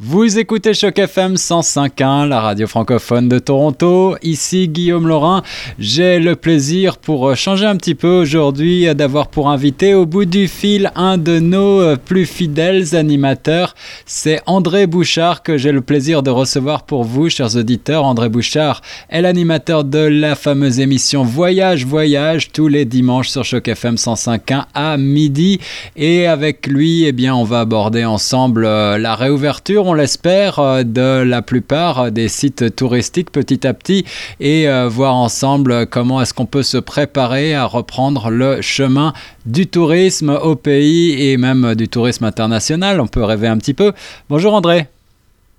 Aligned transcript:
Vous 0.00 0.38
écoutez 0.38 0.74
Choc 0.74 0.96
FM 0.96 1.34
105.1, 1.34 2.28
la 2.28 2.40
radio 2.40 2.68
francophone 2.68 3.28
de 3.28 3.40
Toronto. 3.40 4.16
Ici 4.22 4.68
Guillaume 4.68 5.08
Laurin. 5.08 5.42
J'ai 5.80 6.20
le 6.20 6.36
plaisir 6.36 6.98
pour 6.98 7.34
changer 7.34 7.66
un 7.66 7.74
petit 7.74 7.96
peu 7.96 8.20
aujourd'hui 8.20 8.94
d'avoir 8.94 9.26
pour 9.26 9.50
invité 9.50 9.94
au 9.94 10.06
bout 10.06 10.24
du 10.24 10.46
fil 10.46 10.92
un 10.94 11.18
de 11.18 11.40
nos 11.40 11.96
plus 11.96 12.26
fidèles 12.26 12.94
animateurs. 12.94 13.74
C'est 14.06 14.40
André 14.46 14.86
Bouchard 14.86 15.42
que 15.42 15.58
j'ai 15.58 15.72
le 15.72 15.80
plaisir 15.80 16.22
de 16.22 16.30
recevoir 16.30 16.84
pour 16.84 17.02
vous, 17.02 17.28
chers 17.28 17.56
auditeurs. 17.56 18.04
André 18.04 18.28
Bouchard 18.28 18.82
est 19.08 19.20
l'animateur 19.20 19.82
de 19.82 19.98
la 19.98 20.36
fameuse 20.36 20.78
émission 20.78 21.24
Voyage 21.24 21.84
Voyage 21.84 22.52
tous 22.52 22.68
les 22.68 22.84
dimanches 22.84 23.30
sur 23.30 23.44
Choc 23.44 23.66
FM 23.66 23.96
105.1 23.96 24.66
à 24.74 24.96
midi. 24.96 25.58
Et 25.96 26.28
avec 26.28 26.68
lui, 26.68 27.04
eh 27.04 27.10
bien, 27.10 27.34
on 27.34 27.42
va 27.42 27.58
aborder 27.58 28.04
ensemble 28.04 28.64
euh, 28.64 28.96
la 28.96 29.16
réouverture 29.16 29.87
on 29.88 29.94
l'espère, 29.94 30.58
euh, 30.58 30.82
de 30.82 31.22
la 31.22 31.42
plupart 31.42 32.10
des 32.10 32.28
sites 32.28 32.76
touristiques 32.76 33.30
petit 33.30 33.66
à 33.66 33.74
petit 33.74 34.04
et 34.38 34.68
euh, 34.68 34.88
voir 34.88 35.14
ensemble 35.14 35.86
comment 35.86 36.20
est-ce 36.20 36.34
qu'on 36.34 36.46
peut 36.46 36.62
se 36.62 36.76
préparer 36.76 37.54
à 37.54 37.64
reprendre 37.64 38.30
le 38.30 38.60
chemin 38.60 39.12
du 39.46 39.66
tourisme 39.66 40.38
au 40.42 40.56
pays 40.56 41.30
et 41.30 41.36
même 41.36 41.74
du 41.74 41.88
tourisme 41.88 42.24
international. 42.24 43.00
On 43.00 43.06
peut 43.06 43.24
rêver 43.24 43.48
un 43.48 43.56
petit 43.56 43.74
peu. 43.74 43.92
Bonjour 44.28 44.54
André. 44.54 44.86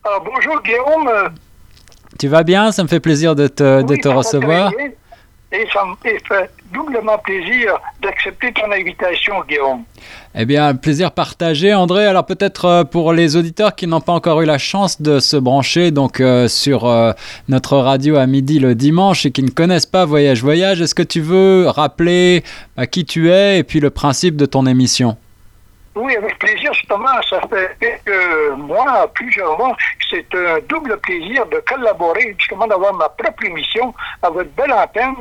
Ah, 0.03 0.19
bonjour 0.23 0.61
Guillaume. 0.63 1.09
Tu 2.19 2.27
vas 2.27 2.43
bien? 2.43 2.71
Ça 2.71 2.83
me 2.83 2.87
fait 2.87 2.99
plaisir 2.99 3.35
de 3.35 3.47
te, 3.47 3.81
de 3.81 3.95
te 3.95 4.07
recevoir. 4.07 4.71
Et 5.51 5.65
ça 5.73 5.83
me 5.83 5.95
fait 6.03 6.21
doublement 6.71 7.17
plaisir 7.17 7.79
d'accepter 8.01 8.53
ton 8.53 8.71
invitation, 8.71 9.33
Guillaume. 9.47 9.83
Eh 10.35 10.45
bien, 10.45 10.75
plaisir 10.75 11.11
partagé, 11.11 11.73
André. 11.73 12.05
Alors 12.05 12.25
peut-être 12.25 12.65
euh, 12.65 12.83
pour 12.83 13.13
les 13.13 13.35
auditeurs 13.35 13.75
qui 13.75 13.87
n'ont 13.87 14.01
pas 14.01 14.13
encore 14.13 14.41
eu 14.41 14.45
la 14.45 14.59
chance 14.59 15.01
de 15.01 15.19
se 15.19 15.37
brancher 15.37 15.89
donc 15.89 16.19
euh, 16.19 16.47
sur 16.47 16.85
euh, 16.85 17.13
notre 17.47 17.77
radio 17.77 18.17
à 18.17 18.27
midi 18.27 18.59
le 18.59 18.75
dimanche 18.75 19.25
et 19.25 19.31
qui 19.31 19.41
ne 19.41 19.49
connaissent 19.49 19.87
pas 19.87 20.05
Voyage 20.05 20.43
Voyage, 20.43 20.81
est-ce 20.81 20.93
que 20.93 21.01
tu 21.03 21.21
veux 21.21 21.67
rappeler 21.67 22.43
qui 22.91 23.05
tu 23.05 23.31
es 23.31 23.57
et 23.57 23.63
puis 23.63 23.79
le 23.79 23.89
principe 23.89 24.35
de 24.35 24.45
ton 24.45 24.67
émission? 24.67 25.17
Oui, 25.95 26.15
avec 26.15 26.37
plaisir, 26.39 26.73
justement. 26.73 27.21
Ça 27.29 27.41
fait 27.49 27.75
quelques 27.79 28.57
mois, 28.57 29.11
plusieurs 29.13 29.57
mois, 29.57 29.75
c'est 30.09 30.25
un 30.35 30.59
double 30.67 30.97
plaisir 30.99 31.45
de 31.47 31.59
collaborer, 31.59 32.35
justement, 32.37 32.67
d'avoir 32.67 32.93
ma 32.93 33.09
propre 33.09 33.45
émission 33.45 33.93
à 34.21 34.29
votre 34.29 34.49
belle 34.51 34.73
antenne, 34.73 35.15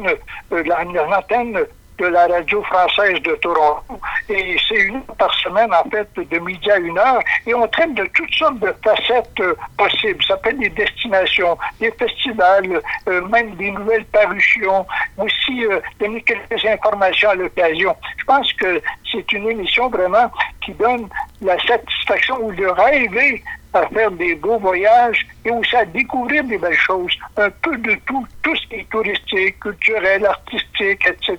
l'antenne 0.50 1.66
de 1.98 2.06
la 2.06 2.27
radio 2.28 2.62
française 2.62 3.20
de 3.22 3.34
Toronto. 3.36 4.00
Et 4.28 4.56
c'est 4.69 4.77
une 4.77 4.97
heure 4.97 5.16
par 5.19 5.34
semaine, 5.34 5.72
en 5.72 5.88
fait, 5.91 6.08
de 6.14 6.38
midi 6.38 6.70
à 6.70 6.78
une 6.78 6.98
heure. 6.98 7.20
Et 7.47 7.55
on 7.55 7.66
traite 7.69 7.94
de 7.94 8.08
toutes 8.14 8.32
sortes 8.34 8.58
de 8.60 8.72
facettes 8.84 9.41
euh, 9.41 9.55
possibles. 9.77 10.22
Ça 10.25 10.36
peut 10.36 10.50
être 10.50 10.58
des 10.58 10.69
destinations, 10.70 11.58
des 11.80 11.91
festivals, 11.92 12.80
euh, 13.08 13.27
même 13.28 13.55
des 13.56 13.70
nouvelles 13.70 14.05
parutions, 14.06 14.86
aussi 15.16 15.64
euh, 15.64 15.80
donner 15.98 16.22
quelques 16.22 16.64
informations 16.64 17.30
à 17.30 17.34
l'occasion. 17.34 17.97
Je 18.16 18.25
pense 18.25 18.53
que 18.55 18.80
c'est 19.10 19.32
une 19.32 19.48
émission 19.50 19.88
vraiment 19.88 20.30
qui 20.69 20.74
donne 20.74 21.08
la 21.41 21.58
satisfaction 21.64 22.36
ou 22.42 22.50
le 22.50 22.70
rêve 22.70 23.41
à 23.72 23.86
faire 23.88 24.11
des 24.11 24.34
beaux 24.34 24.58
voyages 24.58 25.27
et 25.47 25.50
aussi 25.50 25.75
à 25.77 25.84
découvrir 25.86 26.44
des 26.44 26.58
belles 26.58 26.77
choses. 26.77 27.12
Un 27.38 27.48
peu 27.62 27.77
de 27.78 27.94
tout, 28.06 28.27
tout 28.42 28.55
ce 28.55 28.66
qui 28.66 28.75
est 28.75 28.91
touristique, 28.91 29.58
culturel, 29.60 30.27
artistique, 30.27 31.06
etc. 31.06 31.38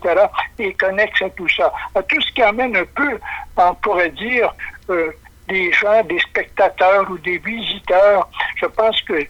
et 0.57 0.73
connexe 0.73 1.21
à 1.21 1.29
tout 1.29 1.49
ça. 1.49 1.71
À 1.93 2.01
tout 2.01 2.19
ce 2.21 2.31
qui 2.33 2.41
amène 2.41 2.75
un 2.75 2.85
peu, 2.95 3.19
on 3.57 3.75
pourrait 3.75 4.09
dire, 4.09 4.53
euh, 4.89 5.11
des 5.47 5.71
gens, 5.73 6.03
des 6.03 6.19
spectateurs 6.19 7.09
ou 7.11 7.17
des 7.19 7.37
visiteurs. 7.37 8.27
Je 8.55 8.65
pense 8.65 8.99
que 9.03 9.25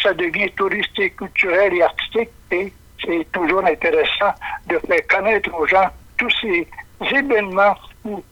ça 0.00 0.14
devient 0.14 0.50
touristique, 0.52 1.16
culturel 1.16 1.74
et 1.74 1.82
artistique 1.82 2.30
et 2.52 2.72
c'est 3.04 3.26
toujours 3.32 3.64
intéressant 3.64 4.32
de 4.68 4.78
faire 4.86 5.06
connaître 5.08 5.50
aux 5.58 5.66
gens 5.66 5.88
tous 6.16 6.30
ces 6.40 6.68
événements 7.12 7.74
ou, 8.04 8.22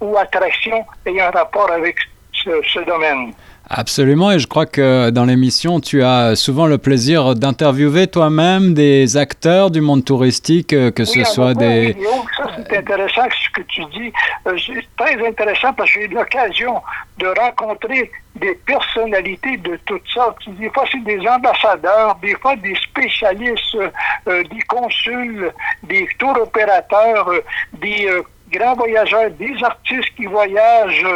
ou 0.00 0.16
attractions 0.16 0.84
ayant 1.06 1.30
rapport 1.30 1.70
avec 1.70 1.96
ce 2.32 2.84
domaine. 2.84 3.32
Absolument, 3.68 4.30
et 4.30 4.38
je 4.38 4.46
crois 4.46 4.66
que 4.66 5.10
dans 5.10 5.24
l'émission, 5.24 5.80
tu 5.80 6.04
as 6.04 6.36
souvent 6.36 6.66
le 6.66 6.78
plaisir 6.78 7.34
d'interviewer 7.34 8.06
toi-même 8.06 8.74
des 8.74 9.16
acteurs 9.16 9.72
du 9.72 9.80
monde 9.80 10.04
touristique, 10.04 10.72
euh, 10.72 10.92
que 10.92 11.04
ce 11.04 11.24
soit 11.24 11.54
des... 11.54 11.96
Oui, 11.98 12.06
ça 12.36 12.44
c'est 12.54 12.76
intéressant 12.78 13.22
ce 13.28 13.60
que 13.60 13.66
tu 13.66 13.84
dis. 13.86 14.12
Euh, 14.46 14.56
c'est 14.64 14.86
très 14.96 15.26
intéressant 15.26 15.72
parce 15.72 15.90
que 15.92 16.00
j'ai 16.00 16.06
eu 16.06 16.14
l'occasion 16.14 16.80
de 17.18 17.26
rencontrer 17.26 18.12
des 18.36 18.54
personnalités 18.54 19.56
de 19.56 19.76
toutes 19.84 20.06
sortes. 20.14 20.38
Des 20.46 20.70
fois, 20.70 20.84
c'est 20.92 21.02
des 21.02 21.26
ambassadeurs, 21.26 22.14
des 22.22 22.36
fois 22.36 22.54
des 22.54 22.76
spécialistes, 22.76 23.74
euh, 24.28 24.44
des 24.44 24.62
consuls, 24.68 25.50
des 25.82 26.08
tours 26.20 26.40
opérateurs, 26.40 27.28
des 27.72 28.08
grands 28.58 28.74
voyageurs, 28.74 29.30
des 29.32 29.54
artistes 29.62 30.14
qui 30.16 30.26
voyagent 30.26 31.06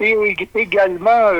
et 0.00 0.36
également 0.54 1.30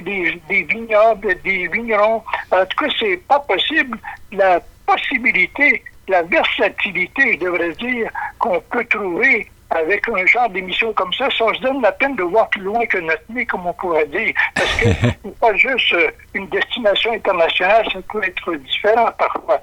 des, 0.00 0.40
des 0.48 0.62
vignobles, 0.62 1.36
des 1.42 1.68
vignerons. 1.68 2.22
En 2.50 2.66
tout 2.66 2.84
cas, 2.84 2.92
c'est 2.98 3.16
pas 3.28 3.40
possible. 3.40 3.98
La 4.32 4.60
possibilité, 4.86 5.82
la 6.08 6.22
versatilité, 6.22 7.34
je 7.34 7.38
devrais 7.44 7.72
dire, 7.72 8.10
qu'on 8.38 8.60
peut 8.60 8.84
trouver 8.86 9.48
avec 9.70 10.08
un 10.08 10.24
genre 10.26 10.48
d'émission 10.50 10.92
comme 10.92 11.12
ça, 11.14 11.28
ça 11.36 11.52
se 11.54 11.60
donne 11.60 11.82
la 11.82 11.90
peine 11.92 12.14
de 12.14 12.22
voir 12.22 12.48
plus 12.50 12.62
loin 12.62 12.84
que 12.86 12.98
notre 12.98 13.22
nez, 13.30 13.44
comme 13.44 13.66
on 13.66 13.72
pourrait 13.72 14.06
dire. 14.06 14.32
Parce 14.54 14.74
que 14.76 14.88
c'est 15.24 15.38
pas 15.40 15.54
juste 15.56 15.94
une 16.34 16.48
destination 16.48 17.12
internationale, 17.12 17.86
ça 17.92 17.98
peut 18.12 18.22
être 18.22 18.54
différent 18.54 19.10
parfois. 19.18 19.60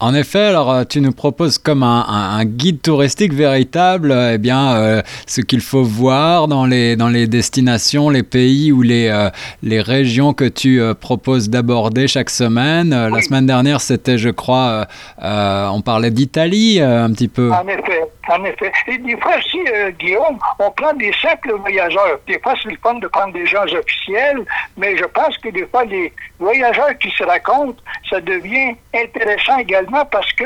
En 0.00 0.14
effet, 0.14 0.44
alors 0.44 0.72
euh, 0.72 0.84
tu 0.88 1.02
nous 1.02 1.12
proposes 1.12 1.58
comme 1.58 1.82
un, 1.82 2.42
guide 2.46 2.80
touristique 2.80 3.34
véritable, 3.34 4.16
eh 4.32 4.38
bien, 4.38 4.74
euh, 4.74 5.02
ce 5.26 5.42
qu'il 5.42 5.60
faut 5.60 5.82
voir 5.82 6.48
dans 6.48 6.64
les, 6.64 6.96
dans 6.96 7.08
les 7.08 7.26
destinations, 7.26 8.08
les 8.08 8.22
pays 8.22 8.72
ou 8.72 8.80
les, 8.80 9.08
euh, 9.08 9.28
les 9.62 9.82
régions 9.82 10.32
que 10.32 10.46
tu 10.46 10.80
proposes 10.98 11.50
d'aborder 11.50 12.08
chaque 12.08 12.30
semaine. 12.30 12.90
La 12.90 13.20
semaine 13.20 13.44
dernière, 13.44 13.82
c'était, 13.82 14.16
je 14.16 14.30
crois, 14.30 14.86
on 15.20 15.82
parlait 15.82 16.10
d'Italie 16.10 16.80
un 16.80 17.12
petit 17.12 17.28
peu. 17.28 17.52
En 17.52 17.68
effet, 17.68 18.08
en 18.28 18.44
effet. 18.44 18.72
Et 18.86 18.98
des 18.98 19.16
fois 19.16 19.36
aussi, 19.36 19.58
Guillaume, 19.98 20.38
on 20.58 20.70
prend 20.70 20.92
des 20.94 21.12
simples 21.20 21.52
voyageurs. 21.54 22.18
Des 22.26 22.38
fois, 22.40 22.54
c'est 22.62 22.70
le 22.70 22.78
fun 22.82 22.94
de 22.94 23.08
prendre 23.08 23.32
des 23.32 23.46
gens 23.46 23.64
officiels, 23.64 24.44
mais 24.76 24.96
je 24.96 25.04
pense 25.04 25.36
que 25.38 25.48
des 25.48 25.66
fois, 25.66 25.84
les 25.84 26.12
voyageurs 26.38 26.96
qui 26.98 27.10
se 27.10 27.24
racontent, 27.24 27.82
ça 28.08 28.20
devient 28.20 28.74
intéressant 28.94 29.58
également 29.58 30.04
parce 30.06 30.32
que 30.32 30.44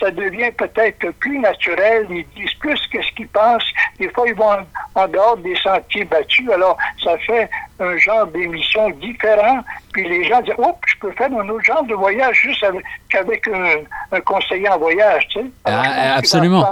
ça 0.00 0.10
devient 0.10 0.50
peut-être 0.56 1.10
plus 1.20 1.38
naturel. 1.38 2.06
Ils 2.10 2.26
disent 2.36 2.54
plus 2.60 2.80
que 2.92 3.02
ce 3.02 3.12
qu'ils 3.12 3.28
pensent. 3.28 3.64
Des 3.98 4.08
fois, 4.10 4.24
ils 4.26 4.34
vont 4.34 4.50
en, 4.94 5.08
dehors 5.08 5.36
des 5.38 5.56
sentiers 5.56 6.04
battus. 6.04 6.48
Alors, 6.50 6.76
ça 7.02 7.16
fait 7.18 7.48
un 7.78 7.96
genre 7.98 8.26
d'émission 8.26 8.90
différent. 8.90 9.60
Puis 9.92 10.08
les 10.08 10.24
gens 10.28 10.40
disent, 10.42 10.54
oh, 10.58 10.74
je 10.86 10.94
peux 11.00 11.12
faire 11.12 11.30
un 11.32 11.48
autre 11.48 11.64
genre 11.64 11.84
de 11.84 11.94
voyage 11.94 12.36
juste 12.42 12.64
avec, 13.14 13.48
un, 13.48 14.20
conseiller 14.20 14.68
en 14.68 14.78
voyage. 14.78 15.28
Tu 15.28 15.40
sais. 15.40 15.46
Ah, 15.64 16.16
absolument. 16.16 16.66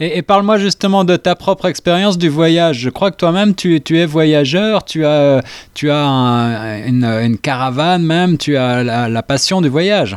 Et, 0.00 0.22
parle-moi 0.22 0.58
justement 0.58 1.04
de 1.04 1.16
ta 1.16 1.36
propre 1.36 1.66
expérience 1.66 2.18
du 2.18 2.28
voyage. 2.28 2.78
Je 2.78 2.90
crois 2.90 3.10
que 3.10 3.16
toi-même, 3.16 3.54
tu, 3.54 3.80
tu, 3.80 3.98
es 3.98 4.06
voyageur, 4.06 4.84
tu 4.84 5.04
as, 5.06 5.40
tu 5.72 5.90
as 5.90 6.78
une, 6.86 7.38
caravane 7.40 8.04
même, 8.04 8.36
tu 8.36 8.56
as 8.56 8.82
la 9.08 9.22
passion 9.22 9.60
du 9.60 9.68
voyage. 9.68 10.16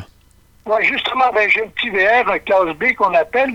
Oui, 0.67 0.83
justement, 0.83 1.31
ben, 1.33 1.49
j'ai 1.49 1.63
un 1.63 1.67
petit 1.67 1.89
VR, 1.89 2.29
un 2.29 2.39
classe 2.39 2.75
B 2.75 2.93
qu'on 2.97 3.13
appelle. 3.13 3.51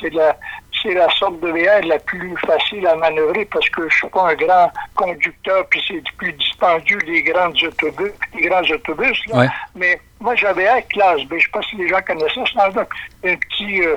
C'est 0.00 0.12
la, 0.14 0.36
c'est 0.82 0.94
la 0.94 1.08
sorte 1.18 1.40
de 1.40 1.48
VR 1.48 1.84
la 1.86 1.98
plus 1.98 2.34
facile 2.46 2.86
à 2.86 2.94
manœuvrer 2.94 3.44
parce 3.46 3.68
que 3.70 3.88
je 3.88 3.96
suis 3.96 4.08
pas 4.08 4.30
un 4.30 4.34
grand 4.34 4.70
conducteur, 4.94 5.66
puis 5.68 5.82
c'est 5.88 6.02
plus 6.16 6.32
dispendieux 6.34 6.98
des 7.06 7.22
grands 7.22 7.50
autobus, 7.50 8.12
les 8.36 8.48
grands 8.48 8.62
autobus. 8.62 9.18
Là. 9.28 9.48
Mais 9.74 10.00
moi, 10.20 10.36
j'avais 10.36 10.68
un 10.68 10.80
classe 10.82 11.22
B. 11.24 11.34
Je 11.38 11.44
sais 11.44 11.50
pas 11.52 11.62
si 11.68 11.76
les 11.76 11.88
gens 11.88 12.00
connaissent 12.06 12.34
ça. 12.34 12.44
C'est 12.54 13.30
un, 13.30 13.36
petit 13.36 13.82
euh, 13.82 13.96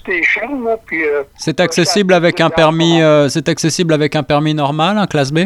station. 0.00 0.64
Là, 0.64 0.76
puis, 0.86 1.04
euh, 1.04 1.24
c'est 1.36 1.60
accessible 1.60 2.14
avec 2.14 2.40
un 2.40 2.48
permis. 2.48 3.02
Euh, 3.02 3.28
c'est 3.28 3.48
accessible 3.48 3.92
avec 3.92 4.16
un 4.16 4.22
permis 4.22 4.54
normal, 4.54 4.96
un 4.96 5.06
classe 5.06 5.30
B? 5.30 5.40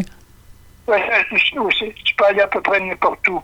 Tu 2.04 2.14
peux 2.16 2.24
aller 2.24 2.40
à 2.40 2.46
peu 2.46 2.60
près 2.60 2.80
n'importe 2.80 3.26
où. 3.28 3.42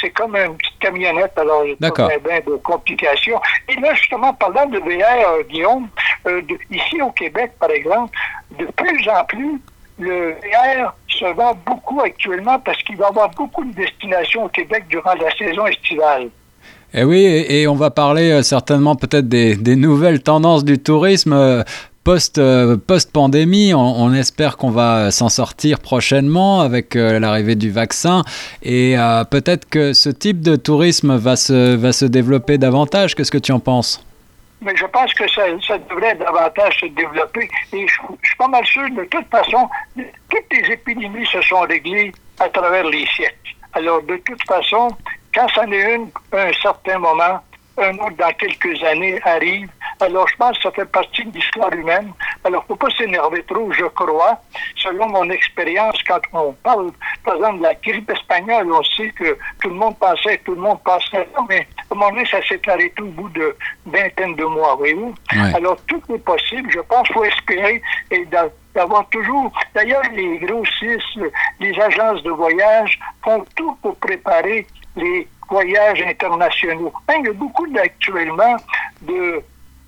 C'est 0.00 0.10
comme 0.10 0.36
une 0.36 0.56
petite 0.56 0.78
camionnette, 0.80 1.32
alors 1.36 1.64
il 1.64 1.76
n'y 1.80 1.86
a 1.86 2.18
bien 2.18 2.40
de 2.46 2.56
complications. 2.56 3.40
Et 3.68 3.76
là, 3.80 3.94
justement, 3.94 4.32
parlant 4.34 4.66
de 4.66 4.78
VR, 4.78 5.28
euh, 5.28 5.42
Guillaume, 5.48 5.88
euh, 6.26 6.42
ici 6.70 7.00
au 7.00 7.10
Québec, 7.12 7.52
par 7.58 7.70
exemple, 7.70 8.16
de 8.58 8.66
plus 8.76 9.08
en 9.08 9.24
plus, 9.24 9.60
le 9.98 10.32
VR 10.32 10.94
se 11.08 11.32
vend 11.34 11.56
beaucoup 11.64 12.00
actuellement 12.00 12.58
parce 12.58 12.82
qu'il 12.82 12.96
va 12.96 13.06
y 13.06 13.08
avoir 13.08 13.30
beaucoup 13.30 13.64
de 13.64 13.72
destinations 13.74 14.44
au 14.44 14.48
Québec 14.48 14.84
durant 14.88 15.14
la 15.14 15.30
saison 15.36 15.66
estivale. 15.66 16.28
Eh 16.92 17.04
oui, 17.04 17.24
et, 17.24 17.66
on 17.66 17.74
va 17.74 17.90
parler 17.90 18.30
euh, 18.30 18.42
certainement 18.42 18.94
peut-être 18.94 19.28
des, 19.28 19.76
nouvelles 19.76 20.22
tendances 20.22 20.64
du 20.64 20.78
tourisme 20.78 21.64
post, 22.04 22.38
euh, 22.38 22.76
post-pandémie. 22.76 23.74
On, 23.74 24.12
espère 24.12 24.56
qu'on 24.56 24.70
va 24.70 25.10
s'en 25.10 25.28
sortir 25.28 25.80
prochainement 25.80 26.60
avec 26.60 26.94
euh, 26.94 27.18
l'arrivée 27.18 27.56
du 27.56 27.70
vaccin 27.70 28.22
et 28.62 28.96
peut-être 29.30 29.68
que 29.68 29.92
ce 29.92 30.10
type 30.10 30.40
de 30.40 30.56
tourisme 30.56 31.16
va 31.16 31.36
se, 31.36 31.74
va 31.74 31.92
se 31.92 32.04
développer 32.04 32.58
davantage. 32.58 33.14
Qu'est-ce 33.14 33.32
que 33.32 33.38
tu 33.38 33.52
en 33.52 33.60
penses? 33.60 34.04
mais 34.60 34.74
je 34.76 34.86
pense 34.86 35.12
que 35.12 35.28
ça, 35.30 35.42
devrait 35.90 36.14
davantage 36.14 36.80
se 36.80 36.86
développer. 36.86 37.50
Et 37.72 37.86
je, 37.86 37.94
je, 38.22 38.28
suis 38.28 38.36
pas 38.38 38.48
mal 38.48 38.64
sûr, 38.64 38.88
de 38.90 39.04
toute 39.04 39.28
façon, 39.30 39.68
toutes 39.94 40.52
les 40.52 40.72
épidémies 40.72 41.26
se 41.26 41.42
sont 41.42 41.60
réglées 41.60 42.12
à 42.40 42.48
travers 42.48 42.84
les 42.84 43.06
siècles. 43.08 43.36
Alors, 43.74 44.02
de 44.02 44.16
toute 44.24 44.42
façon, 44.46 44.88
quand 45.34 45.46
ça 45.54 45.62
en 45.62 45.72
est 45.72 45.94
une, 45.94 46.08
à 46.32 46.46
un 46.46 46.52
certain 46.54 46.98
moment, 46.98 47.40
un 47.78 47.94
autre 47.98 48.16
dans 48.16 48.32
quelques 48.32 48.82
années 48.84 49.20
arrive. 49.24 49.68
Alors, 50.00 50.28
je 50.28 50.36
pense 50.36 50.56
que 50.56 50.64
ça 50.64 50.70
fait 50.72 50.84
partie 50.84 51.24
de 51.24 51.32
l'histoire 51.32 51.72
humaine. 51.72 52.12
Alors, 52.44 52.64
il 52.68 52.72
ne 52.72 52.76
faut 52.76 52.86
pas 52.86 52.94
s'énerver 52.96 53.42
trop, 53.44 53.70
je 53.72 53.84
crois. 53.86 54.40
Selon 54.76 55.08
mon 55.08 55.28
expérience, 55.30 55.96
quand 56.06 56.20
on 56.32 56.52
parle, 56.52 56.90
par 57.24 57.36
exemple, 57.36 57.58
de 57.58 57.62
la 57.62 57.74
grippe 57.74 58.10
espagnole, 58.10 58.70
on 58.72 58.82
sait 58.82 59.10
que 59.10 59.38
tout 59.62 59.68
le 59.68 59.74
monde 59.74 59.96
pensait, 59.98 60.40
tout 60.44 60.54
le 60.54 60.60
monde 60.60 60.80
pensait, 60.84 61.28
mais 61.48 61.66
à 61.78 61.94
un 61.94 61.94
moment 61.94 62.10
donné, 62.10 62.26
ça 62.26 62.42
s'est 62.46 62.60
arrêté 62.68 63.02
au 63.02 63.06
bout 63.06 63.28
de 63.30 63.56
vingtaine 63.86 64.34
de 64.36 64.44
mois, 64.44 64.74
voyez-vous. 64.76 65.14
Alors, 65.54 65.76
tout 65.86 66.02
est 66.12 66.18
possible. 66.18 66.70
Je 66.70 66.80
pense 66.80 67.06
qu'il 67.06 67.14
faut 67.14 67.24
espérer 67.24 67.82
et 68.10 68.26
d'avoir 68.74 69.08
toujours. 69.08 69.52
D'ailleurs, 69.74 70.02
les 70.12 70.38
grossistes, 70.38 71.32
les 71.60 71.80
agences 71.80 72.22
de 72.22 72.30
voyage 72.30 72.98
font 73.22 73.44
tout 73.56 73.76
pour 73.82 73.96
préparer 73.96 74.66
les 74.96 75.28
voyages 75.48 76.02
internationaux. 76.02 76.92
Hein, 77.08 77.14
il 77.20 77.26
y 77.26 77.28
a 77.28 77.32
beaucoup 77.32 77.66
actuellement 77.76 78.56
de, 79.02 79.42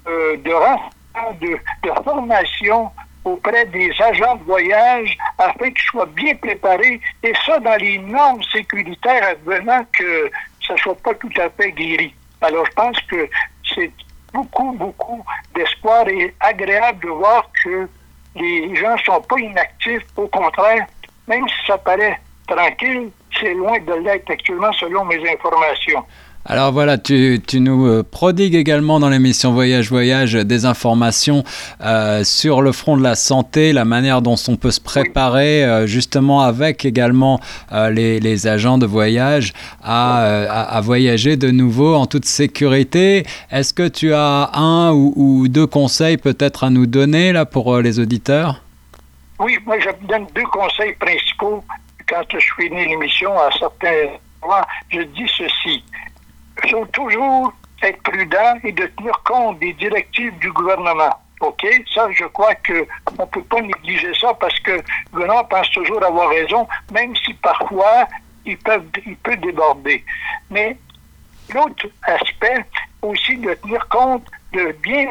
euh, 0.09 0.37
de, 0.37 1.49
de, 1.83 2.03
formation 2.05 2.91
auprès 3.25 3.67
des 3.67 3.91
agents 4.01 4.37
de 4.37 4.45
voyage 4.45 5.17
afin 5.39 5.71
qu'ils 5.71 5.91
soient 5.91 6.07
bien 6.07 6.35
préparés, 6.37 7.01
et 7.23 7.33
ça 7.45 7.59
dans 7.59 7.77
les 7.77 7.99
normes 7.99 8.43
sécuritaires 8.53 9.29
advenant 9.31 9.85
que 9.93 10.31
ça 10.67 10.75
ne 10.75 10.79
soit 10.79 10.99
pas 10.99 11.15
tout 11.15 11.33
à 11.39 11.51
fait 11.51 11.73
guéri. 11.73 12.15
Alors 12.41 12.67
je 12.67 12.73
pense 12.73 13.01
que 13.03 13.29
c'est 13.75 13.91
beaucoup, 14.33 14.73
beaucoup 14.73 15.25
d'espoir 15.55 16.07
et 16.09 16.35
agréable 16.41 17.05
de 17.05 17.11
voir 17.11 17.49
que 17.65 17.89
les 18.37 18.77
gens 18.77 18.95
ne 18.95 19.03
sont 19.03 19.23
pas 19.23 19.39
inactifs. 19.39 20.05
Au 20.17 20.29
contraire, 20.29 20.87
même 21.27 21.49
si 21.49 21.67
ça 21.67 21.79
paraît 21.79 22.21
tranquille, 22.47 23.11
c'est 23.41 23.55
loin 23.55 23.79
de 23.81 23.95
l'être 24.05 24.31
actuellement 24.31 24.73
selon 24.73 25.05
mes 25.05 25.21
informations. 25.31 26.05
Alors 26.49 26.71
voilà, 26.71 26.97
tu, 26.97 27.41
nous 27.55 27.87
euh, 27.87 28.05
prodigues 28.09 28.55
également 28.55 29.01
dans 29.01 29.09
l'émission 29.09 29.53
Voyage 29.53 29.91
Voyage 29.91 30.35
des 30.35 30.65
informations 30.65 31.43
euh, 31.81 32.23
sur 32.23 32.63
le 32.63 32.71
front 32.71 32.97
de 32.97 33.03
la 33.03 33.17
santé, 33.17 33.73
la 33.73 33.85
manière 33.85 34.23
dont 34.23 34.37
on 34.47 34.55
peut 34.55 34.71
se 34.71 34.81
préparer 34.81 35.65
euh, 35.65 35.87
justement 35.89 36.43
avec 36.43 36.85
également 36.85 37.41
les, 37.73 38.47
agents 38.47 38.79
de 38.79 38.87
voyage 38.87 39.55
à, 39.83 40.81
voyager 40.85 41.37
de 41.37 41.51
nouveau 41.51 41.95
en 41.97 42.07
toute 42.07 42.27
sécurité. 42.27 43.25
Est-ce 43.51 43.75
que 43.75 43.89
tu 43.89 44.13
as 44.13 44.51
un 44.55 44.93
ou, 44.93 45.49
deux 45.49 45.67
conseils 45.67 46.17
peut-être 46.17 46.63
à 46.63 46.71
nous 46.71 46.87
donner 46.87 47.33
là 47.33 47.45
pour 47.45 47.79
les 47.79 47.99
auditeurs? 47.99 48.63
Oui, 49.41 49.59
moi 49.67 49.77
je 49.81 49.89
donne 50.07 50.27
deux 50.35 50.47
conseils 50.53 50.95
principaux 50.95 51.65
quand 52.09 52.25
je 52.31 52.69
venu 52.69 52.85
l'émission 52.87 53.39
à 53.39 53.51
certains 53.53 54.09
moments, 54.43 54.67
je 54.91 55.01
dis 55.03 55.29
ceci. 55.37 55.85
Il 56.65 56.71
faut 56.71 56.87
toujours 56.87 57.53
être 57.83 58.03
prudent 58.03 58.59
et 58.65 58.73
de 58.73 58.87
tenir 58.87 59.23
compte 59.25 59.59
des 59.59 59.73
directives 59.75 60.37
du 60.39 60.51
gouvernement. 60.53 61.15
OK? 61.41 61.67
Ça, 61.95 62.09
je 62.13 62.25
crois 62.27 62.55
qu'on 62.55 63.23
ne 63.23 63.29
peut 63.29 63.43
pas 63.43 63.61
négliger 63.61 64.13
ça 64.21 64.33
parce 64.35 64.59
que 64.61 64.81
le 65.13 65.49
pense 65.51 65.71
toujours 65.71 66.03
avoir 66.03 66.31
raison, 66.31 66.67
même 66.93 67.15
si 67.17 67.35
parfois 67.35 68.09
il 68.47 68.57
peut, 68.59 68.83
il 69.05 69.17
peut 69.17 69.37
déborder. 69.37 70.05
Mais 70.51 70.77
l'autre 71.55 71.87
aspect, 72.05 72.65
aussi 73.03 73.37
de 73.37 73.53
tenir 73.55 73.87
compte, 73.89 74.27
de 74.53 74.75
bien 74.83 75.11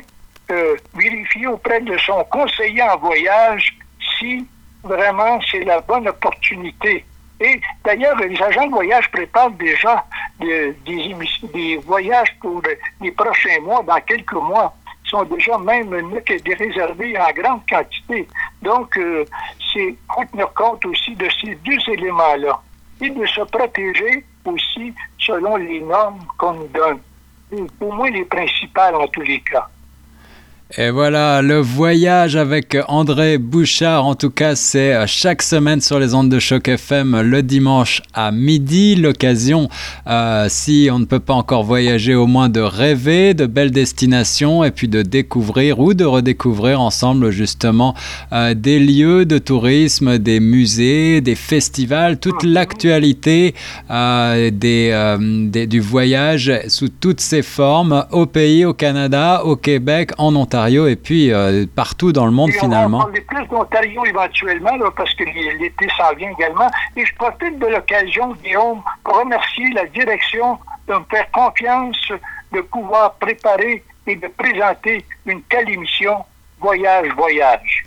euh, 0.51 0.75
vérifier 0.95 1.47
auprès 1.47 1.81
de 1.81 1.97
son 1.99 2.23
conseiller 2.25 2.81
en 2.81 2.97
voyage 2.97 3.77
si 4.17 4.47
vraiment, 4.85 5.39
c'est 5.51 5.63
la 5.63 5.81
bonne 5.81 6.07
opportunité. 6.07 7.05
Et 7.39 7.59
d'ailleurs, 7.83 8.15
les 8.17 8.41
agents 8.41 8.67
de 8.67 8.71
voyage 8.71 9.11
préparent 9.11 9.51
déjà 9.51 10.05
des, 10.39 11.79
voyages 11.85 12.33
pour 12.39 12.61
les 13.01 13.11
prochains 13.11 13.59
mois, 13.61 13.83
dans 13.83 13.99
quelques 14.01 14.33
mois. 14.33 14.73
Ils 15.05 15.09
sont 15.09 15.23
déjà 15.23 15.57
même 15.57 15.93
réservés 16.57 17.17
en 17.19 17.31
grande 17.33 17.61
quantité. 17.69 18.27
Donc, 18.61 18.97
euh, 18.97 19.25
c'est 19.73 19.95
tenir 20.31 20.51
compte 20.53 20.85
aussi 20.85 21.15
de 21.15 21.27
ces 21.41 21.55
deux 21.55 21.93
éléments-là. 21.93 22.59
Et 23.01 23.09
de 23.09 23.25
se 23.25 23.41
protéger 23.41 24.23
aussi 24.45 24.93
selon 25.19 25.57
les 25.57 25.81
normes 25.81 26.25
qu'on 26.37 26.53
nous 26.53 26.67
donne. 26.67 26.99
Au 27.81 27.91
moins 27.91 28.09
les 28.09 28.25
principales 28.25 28.95
en 28.95 29.07
tous 29.07 29.21
les 29.21 29.41
cas. 29.41 29.67
Et 30.79 30.89
voilà, 30.89 31.43
le 31.43 31.59
voyage 31.59 32.35
avec 32.35 32.75
André 32.87 33.37
Bouchard, 33.37 34.03
en 34.03 34.15
tout 34.15 34.31
cas, 34.31 34.55
c'est 34.55 34.95
euh, 34.95 35.05
chaque 35.05 35.43
semaine 35.43 35.79
sur 35.79 35.99
les 35.99 36.15
ondes 36.15 36.27
de 36.27 36.39
choc 36.39 36.67
FM 36.67 37.21
le 37.21 37.43
dimanche 37.43 38.01
à 38.15 38.31
midi. 38.31 38.95
L'occasion, 38.95 39.69
euh, 40.07 40.47
si 40.49 40.89
on 40.91 40.97
ne 40.97 41.05
peut 41.05 41.19
pas 41.19 41.35
encore 41.35 41.63
voyager, 41.63 42.15
au 42.15 42.25
moins 42.25 42.49
de 42.49 42.61
rêver 42.61 43.35
de 43.35 43.45
belles 43.45 43.69
destinations 43.69 44.63
et 44.63 44.71
puis 44.71 44.87
de 44.87 45.03
découvrir 45.03 45.79
ou 45.79 45.93
de 45.93 46.03
redécouvrir 46.03 46.81
ensemble 46.81 47.29
justement 47.29 47.93
euh, 48.33 48.55
des 48.55 48.79
lieux 48.79 49.27
de 49.27 49.37
tourisme, 49.37 50.17
des 50.17 50.39
musées, 50.39 51.21
des 51.21 51.35
festivals, 51.35 52.17
toute 52.17 52.43
l'actualité 52.43 53.53
des, 53.87 55.67
du 55.69 55.79
voyage 55.79 56.51
sous 56.69 56.89
toutes 56.89 57.21
ses 57.21 57.43
formes 57.43 58.05
au 58.11 58.25
pays, 58.25 58.65
au 58.65 58.73
Canada, 58.73 59.43
au 59.45 59.55
Québec, 59.55 60.09
en 60.17 60.35
Ontario 60.35 60.54
et 60.63 60.95
puis 60.95 61.31
euh, 61.31 61.65
partout 61.75 62.11
dans 62.11 62.25
le 62.25 62.31
monde 62.31 62.51
finalement. 62.51 62.97
On 62.97 62.99
va 62.99 63.05
parler 63.05 63.21
plus 63.21 63.47
d'Ontario 63.47 64.05
éventuellement 64.05 64.71
parce 64.95 65.13
que 65.15 65.23
l'été 65.23 65.87
s'en 65.97 66.13
vient 66.15 66.31
également. 66.31 66.69
Et 66.95 67.05
je 67.05 67.15
profite 67.15 67.59
de 67.59 67.67
l'occasion, 67.67 68.33
Guillaume, 68.43 68.81
pour 69.03 69.19
remercier 69.19 69.71
la 69.73 69.85
direction 69.85 70.57
de 70.87 70.93
me 70.93 71.03
faire 71.09 71.29
confiance 71.31 71.97
de 72.51 72.61
pouvoir 72.61 73.15
préparer 73.15 73.83
et 74.07 74.15
de 74.15 74.27
présenter 74.27 75.03
une 75.25 75.41
telle 75.43 75.69
émission 75.69 76.23
Voyage, 76.59 77.09
Voyage. 77.15 77.84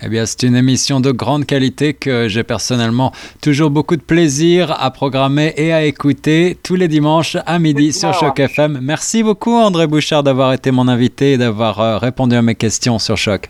Eh 0.00 0.08
bien, 0.08 0.26
c'est 0.26 0.44
une 0.44 0.54
émission 0.54 1.00
de 1.00 1.10
grande 1.10 1.44
qualité 1.44 1.92
que 1.92 2.28
j'ai 2.28 2.44
personnellement 2.44 3.12
toujours 3.42 3.70
beaucoup 3.70 3.96
de 3.96 4.02
plaisir 4.02 4.70
à 4.80 4.92
programmer 4.92 5.52
et 5.56 5.72
à 5.72 5.82
écouter 5.82 6.56
tous 6.62 6.76
les 6.76 6.86
dimanches 6.86 7.36
à 7.46 7.58
midi 7.58 7.92
sur 7.92 8.14
Choc 8.14 8.38
FM. 8.38 8.78
Merci 8.80 9.24
beaucoup, 9.24 9.54
André 9.54 9.88
Bouchard, 9.88 10.22
d'avoir 10.22 10.52
été 10.52 10.70
mon 10.70 10.86
invité 10.86 11.32
et 11.32 11.36
d'avoir 11.36 11.80
euh, 11.80 11.98
répondu 11.98 12.36
à 12.36 12.42
mes 12.42 12.54
questions 12.54 13.00
sur 13.00 13.16
Choc. 13.16 13.48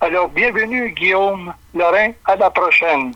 Alors, 0.00 0.30
bienvenue, 0.30 0.94
Guillaume 0.98 1.52
Lorrain. 1.74 2.12
À 2.24 2.36
la 2.36 2.48
prochaine. 2.48 3.12